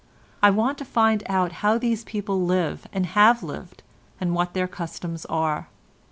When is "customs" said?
4.67-5.25